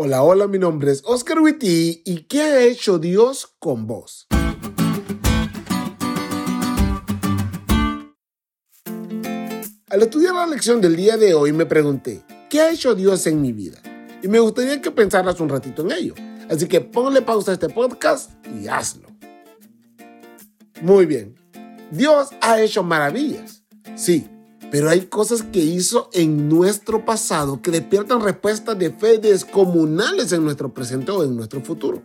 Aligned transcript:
Hola, 0.00 0.22
hola, 0.22 0.46
mi 0.46 0.60
nombre 0.60 0.92
es 0.92 1.02
Oscar 1.04 1.40
Witty 1.40 2.02
y 2.04 2.22
¿qué 2.28 2.40
ha 2.42 2.62
hecho 2.62 3.00
Dios 3.00 3.52
con 3.58 3.88
vos? 3.88 4.28
Al 9.90 10.00
estudiar 10.00 10.34
la 10.34 10.46
lección 10.46 10.80
del 10.80 10.94
día 10.94 11.16
de 11.16 11.34
hoy 11.34 11.52
me 11.52 11.66
pregunté, 11.66 12.22
¿qué 12.48 12.60
ha 12.60 12.70
hecho 12.70 12.94
Dios 12.94 13.26
en 13.26 13.42
mi 13.42 13.52
vida? 13.52 13.82
Y 14.22 14.28
me 14.28 14.38
gustaría 14.38 14.80
que 14.80 14.92
pensaras 14.92 15.40
un 15.40 15.48
ratito 15.48 15.82
en 15.82 15.90
ello. 15.90 16.14
Así 16.48 16.68
que 16.68 16.80
ponle 16.80 17.20
pausa 17.22 17.50
a 17.50 17.54
este 17.54 17.68
podcast 17.68 18.30
y 18.54 18.68
hazlo. 18.68 19.08
Muy 20.80 21.06
bien. 21.06 21.34
Dios 21.90 22.28
ha 22.40 22.60
hecho 22.60 22.84
maravillas. 22.84 23.64
Sí, 23.96 24.28
pero 24.70 24.90
hay 24.90 25.02
cosas 25.06 25.42
que 25.42 25.60
hizo 25.60 26.10
en 26.12 26.48
nuestro 26.48 27.04
pasado 27.04 27.62
que 27.62 27.70
despiertan 27.70 28.20
respuestas 28.20 28.78
de 28.78 28.90
fe 28.90 29.18
descomunales 29.18 30.32
en 30.32 30.44
nuestro 30.44 30.72
presente 30.72 31.10
o 31.10 31.24
en 31.24 31.36
nuestro 31.36 31.60
futuro. 31.60 32.02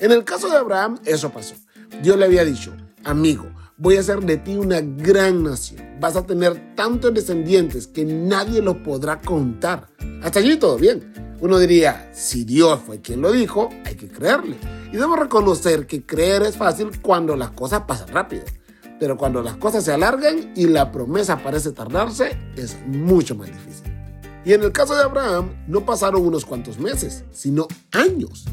En 0.00 0.12
el 0.12 0.24
caso 0.24 0.48
de 0.48 0.56
Abraham, 0.56 0.98
eso 1.04 1.30
pasó. 1.30 1.54
Dios 2.02 2.16
le 2.16 2.26
había 2.26 2.44
dicho, 2.44 2.72
amigo, 3.04 3.46
voy 3.76 3.96
a 3.96 4.00
hacer 4.00 4.20
de 4.20 4.36
ti 4.36 4.54
una 4.54 4.80
gran 4.80 5.42
nación. 5.42 5.82
Vas 6.00 6.14
a 6.14 6.24
tener 6.24 6.76
tantos 6.76 7.12
descendientes 7.14 7.88
que 7.88 8.04
nadie 8.04 8.62
los 8.62 8.76
podrá 8.76 9.20
contar. 9.20 9.88
Hasta 10.22 10.38
allí 10.38 10.56
todo 10.56 10.76
bien. 10.76 11.12
Uno 11.40 11.58
diría, 11.58 12.10
si 12.12 12.44
Dios 12.44 12.80
fue 12.84 13.00
quien 13.00 13.20
lo 13.20 13.32
dijo, 13.32 13.70
hay 13.84 13.94
que 13.94 14.08
creerle. 14.08 14.56
Y 14.92 14.96
debo 14.96 15.16
reconocer 15.16 15.86
que 15.86 16.04
creer 16.04 16.42
es 16.42 16.56
fácil 16.56 17.00
cuando 17.00 17.36
las 17.36 17.50
cosas 17.50 17.82
pasan 17.86 18.08
rápido. 18.08 18.44
Pero 18.98 19.16
cuando 19.16 19.42
las 19.42 19.56
cosas 19.56 19.84
se 19.84 19.92
alargan 19.92 20.52
y 20.56 20.66
la 20.66 20.90
promesa 20.90 21.38
parece 21.38 21.72
tardarse, 21.72 22.36
es 22.56 22.76
mucho 22.86 23.34
más 23.34 23.48
difícil. 23.48 23.92
Y 24.44 24.52
en 24.52 24.62
el 24.62 24.72
caso 24.72 24.94
de 24.94 25.02
Abraham, 25.02 25.50
no 25.66 25.84
pasaron 25.84 26.26
unos 26.26 26.44
cuantos 26.44 26.78
meses, 26.78 27.24
sino 27.32 27.68
años. 27.92 28.46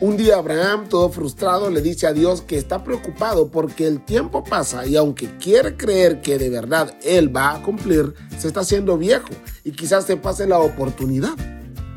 Un 0.00 0.16
día 0.16 0.36
Abraham, 0.36 0.88
todo 0.88 1.08
frustrado, 1.08 1.70
le 1.70 1.82
dice 1.82 2.06
a 2.06 2.12
Dios 2.12 2.42
que 2.42 2.56
está 2.56 2.84
preocupado 2.84 3.48
porque 3.48 3.86
el 3.86 4.04
tiempo 4.04 4.44
pasa 4.44 4.86
y 4.86 4.94
aunque 4.94 5.36
quiere 5.38 5.76
creer 5.76 6.20
que 6.20 6.38
de 6.38 6.50
verdad 6.50 6.94
Él 7.02 7.34
va 7.34 7.54
a 7.54 7.62
cumplir, 7.62 8.14
se 8.38 8.46
está 8.46 8.60
haciendo 8.60 8.96
viejo 8.96 9.30
y 9.64 9.72
quizás 9.72 10.04
se 10.04 10.16
pase 10.16 10.46
la 10.46 10.60
oportunidad. 10.60 11.34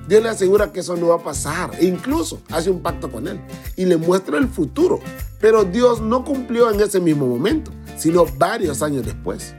Dios 0.08 0.24
le 0.24 0.30
asegura 0.30 0.72
que 0.72 0.80
eso 0.80 0.96
no 0.98 1.10
va 1.10 1.16
a 1.16 1.24
pasar 1.24 1.72
e 1.80 1.86
incluso 1.86 2.42
hace 2.50 2.72
un 2.72 2.82
pacto 2.82 3.12
con 3.12 3.28
Él 3.28 3.40
y 3.76 3.86
le 3.86 3.98
muestra 3.98 4.40
el 4.40 4.48
futuro. 4.48 5.00
Pero 5.40 5.64
Dios 5.64 6.02
no 6.02 6.26
cumplió 6.26 6.72
en 6.72 6.82
ese 6.82 7.00
mismo 7.00 7.28
momento 7.28 7.72
sino 8.02 8.26
varios 8.26 8.82
años 8.82 9.06
después. 9.06 9.54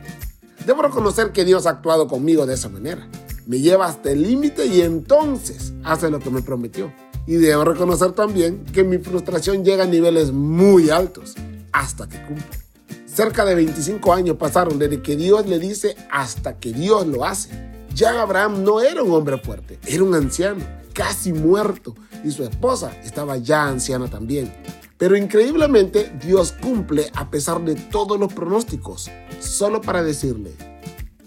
Debo 0.67 0.83
reconocer 0.83 1.31
que 1.31 1.45
Dios 1.45 1.67
ha 1.67 1.71
actuado 1.71 2.09
conmigo 2.09 2.45
de 2.45 2.55
esa 2.55 2.69
manera. 2.69 3.09
Me 3.47 3.61
lleva 3.61 3.87
hasta 3.87 4.11
el 4.11 4.23
límite 4.23 4.67
y 4.67 4.81
entonces 4.81 5.73
hace 5.85 6.11
lo 6.11 6.19
que 6.19 6.31
me 6.31 6.43
prometió. 6.43 6.93
Y 7.25 7.35
debo 7.35 7.65
reconocer 7.65 8.13
también 8.13 8.65
que 8.65 8.83
mi 8.83 8.99
frustración 8.99 9.65
llega 9.65 9.85
a 9.85 9.87
niveles 9.87 10.33
muy 10.33 10.91
altos 10.91 11.35
hasta 11.71 12.09
que 12.09 12.21
cumple. 12.25 12.59
Cerca 13.07 13.45
de 13.45 13.55
25 13.55 14.13
años 14.13 14.37
pasaron 14.37 14.77
desde 14.77 15.03
que 15.03 15.15
Dios 15.15 15.47
le 15.47 15.61
dice 15.61 15.95
hasta 16.11 16.59
que 16.59 16.73
Dios 16.73 17.07
lo 17.07 17.25
hace. 17.25 17.51
Ya 17.95 18.23
Abraham 18.23 18.65
no 18.65 18.81
era 18.81 19.05
un 19.05 19.13
hombre 19.13 19.39
fuerte, 19.39 19.79
era 19.87 20.03
un 20.03 20.15
anciano, 20.17 20.65
casi 20.93 21.33
muerto, 21.33 21.95
y 22.25 22.33
su 22.33 22.43
esposa 22.43 22.91
estaba 23.05 23.37
ya 23.37 23.69
anciana 23.69 24.09
también. 24.09 24.53
Pero 25.03 25.17
increíblemente 25.17 26.17
Dios 26.25 26.53
cumple 26.53 27.11
a 27.17 27.29
pesar 27.29 27.61
de 27.65 27.75
todos 27.75 28.21
los 28.21 28.33
pronósticos, 28.33 29.11
solo 29.41 29.81
para 29.81 30.01
decirle, 30.05 30.53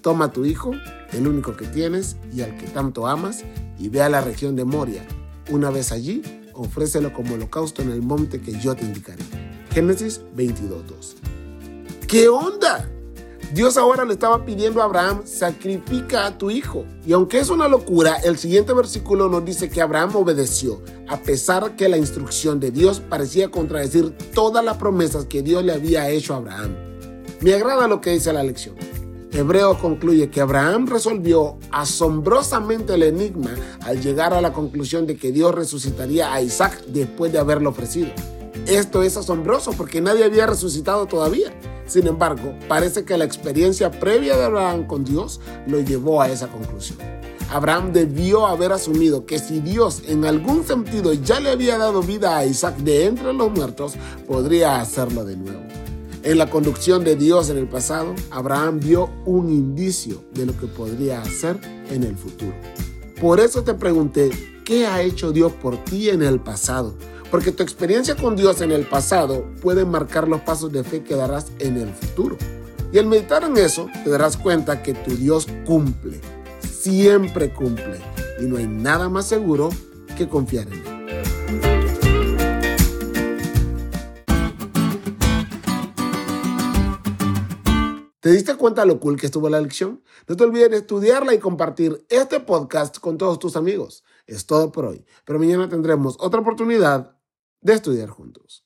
toma 0.02 0.24
a 0.24 0.32
tu 0.32 0.46
hijo, 0.46 0.72
el 1.12 1.28
único 1.28 1.58
que 1.58 1.68
tienes 1.68 2.16
y 2.34 2.40
al 2.40 2.56
que 2.56 2.68
tanto 2.68 3.06
amas, 3.06 3.44
y 3.78 3.90
ve 3.90 4.02
a 4.02 4.08
la 4.08 4.22
región 4.22 4.56
de 4.56 4.64
Moria. 4.64 5.06
Una 5.52 5.72
vez 5.72 5.92
allí, 5.92 6.22
ofrécelo 6.54 7.12
como 7.12 7.34
holocausto 7.34 7.82
en 7.82 7.92
el 7.92 8.02
monte 8.02 8.40
que 8.40 8.58
yo 8.58 8.76
te 8.76 8.86
indicaré. 8.86 9.26
Génesis 9.72 10.22
22.2. 10.38 11.16
¿Qué 12.08 12.30
onda? 12.30 12.90
Dios 13.54 13.78
ahora 13.78 14.06
le 14.06 14.14
estaba 14.14 14.44
pidiendo 14.44 14.82
a 14.82 14.86
Abraham, 14.86 15.22
sacrifica 15.26 16.26
a 16.26 16.38
tu 16.38 16.50
hijo. 16.50 16.86
Y 17.06 17.14
aunque 17.14 17.40
es 17.40 17.50
una 17.50 17.68
locura, 17.68 18.16
el 18.24 18.38
siguiente 18.38 18.74
versículo 18.74 19.30
nos 19.30 19.46
dice 19.46 19.70
que 19.70 19.82
Abraham 19.82 20.16
obedeció, 20.16 20.82
a 21.08 21.18
pesar 21.18 21.76
que 21.76 21.88
la 21.88 21.98
instrucción 21.98 22.60
de 22.60 22.72
Dios 22.72 23.00
parecía 23.00 23.52
contradecir 23.52 24.12
todas 24.34 24.64
las 24.66 24.78
promesas 24.78 25.26
que 25.26 25.42
Dios 25.42 25.64
le 25.64 25.74
había 25.74 26.10
hecho 26.10 26.34
a 26.34 26.38
Abraham. 26.38 26.76
Me 27.42 27.54
agrada 27.54 27.88
lo 27.88 28.02
que 28.02 28.12
dice 28.12 28.34
la 28.34 28.44
lección. 28.44 28.76
Hebreo 29.32 29.78
concluye 29.78 30.30
que 30.30 30.40
Abraham 30.40 30.88
resolvió 30.88 31.58
asombrosamente 31.70 32.94
el 32.94 33.04
enigma 33.04 33.52
al 33.82 34.02
llegar 34.02 34.34
a 34.34 34.40
la 34.40 34.54
conclusión 34.54 35.06
de 35.06 35.18
que 35.18 35.32
Dios 35.32 35.54
resucitaría 35.54 36.34
a 36.34 36.42
Isaac 36.42 36.86
después 36.88 37.34
de 37.34 37.40
haberlo 37.40 37.70
ofrecido. 37.72 38.12
Esto 38.66 39.04
es 39.04 39.18
asombroso 39.18 39.74
porque 39.74 40.00
nadie 40.00 40.24
había 40.24 40.48
resucitado 40.48 41.06
todavía. 41.06 41.54
Sin 41.86 42.08
embargo, 42.08 42.54
parece 42.68 43.06
que 43.06 43.18
la 43.18 43.26
experiencia 43.26 43.92
previa 43.92 44.36
de 44.36 44.46
Abraham 44.46 44.88
con 44.88 45.04
Dios 45.04 45.40
lo 45.68 45.80
llevó 45.80 46.22
a 46.22 46.30
esa 46.30 46.48
conclusión. 46.48 46.98
Abraham 47.52 47.94
debió 47.94 48.48
haber 48.48 48.72
asumido 48.72 49.26
que 49.26 49.40
si 49.40 49.60
Dios 49.60 50.02
en 50.08 50.26
algún 50.26 50.66
sentido 50.66 51.14
ya 51.14 51.40
le 51.40 51.52
había 51.52 51.78
dado 51.78 52.02
vida 52.02 52.38
a 52.38 52.46
Isaac 52.46 52.76
de 52.78 53.06
entre 53.06 53.34
los 53.34 53.52
muertos, 53.52 53.94
podría 54.28 54.82
hacerlo 54.82 55.24
de 55.26 55.38
nuevo. 55.38 55.62
En 56.24 56.40
la 56.40 56.50
conducción 56.50 57.04
de 57.04 57.16
Dios 57.16 57.52
en 57.52 57.58
el 57.58 57.68
pasado, 57.68 58.16
Abraham 58.32 58.80
vio 58.80 59.12
un 59.26 59.52
indicio 59.52 60.24
de 60.34 60.48
lo 60.48 60.58
que 60.58 60.66
podría 60.66 61.22
hacer 61.22 61.60
en 61.92 62.04
el 62.04 62.18
futuro. 62.18 62.56
Por 63.22 63.40
eso 63.40 63.64
te 63.64 63.76
pregunté, 63.76 64.32
¿qué 64.66 64.88
ha 64.88 65.04
hecho 65.04 65.32
Dios 65.32 65.54
por 65.54 65.78
ti 65.84 66.10
en 66.10 66.24
el 66.24 66.40
pasado? 66.40 66.96
Porque 67.36 67.52
tu 67.52 67.64
experiencia 67.64 68.16
con 68.16 68.38
Dios 68.38 68.62
en 68.62 68.72
el 68.72 68.86
pasado 68.86 69.46
puede 69.62 69.84
marcar 69.84 70.26
los 70.26 70.40
pasos 70.40 70.72
de 70.72 70.86
fe 70.86 71.04
que 71.04 71.16
darás 71.16 71.48
en 71.60 71.76
el 71.76 71.90
futuro. 71.90 72.38
Y 72.94 72.98
al 72.98 73.08
meditar 73.08 73.44
en 73.44 73.58
eso, 73.58 73.90
te 74.06 74.10
darás 74.10 74.38
cuenta 74.38 74.82
que 74.82 74.94
tu 74.94 75.18
Dios 75.18 75.46
cumple, 75.66 76.22
siempre 76.62 77.52
cumple. 77.52 78.00
Y 78.40 78.46
no 78.46 78.56
hay 78.56 78.68
nada 78.68 79.10
más 79.10 79.28
seguro 79.28 79.68
que 80.18 80.30
confiar 80.30 80.68
en 80.70 80.74
Él. 80.76 80.96
¿Te 88.22 88.32
diste 88.32 88.56
cuenta 88.56 88.86
lo 88.86 89.02
cool 89.02 89.20
que 89.20 89.26
estuvo 89.26 89.50
la 89.50 89.60
lección? 89.60 90.02
No 90.30 90.38
te 90.38 90.44
olvides 90.46 90.72
de 90.72 90.78
estudiarla 90.78 91.34
y 91.34 91.40
compartir 91.40 92.06
este 92.08 92.40
podcast 92.40 92.98
con 92.98 93.18
todos 93.18 93.40
tus 93.40 93.58
amigos. 93.58 94.06
Es 94.26 94.46
todo 94.46 94.72
por 94.72 94.86
hoy, 94.86 95.06
pero 95.26 95.38
mañana 95.38 95.68
tendremos 95.68 96.16
otra 96.20 96.40
oportunidad 96.40 97.15
de 97.66 97.74
estudiar 97.74 98.10
juntos. 98.10 98.65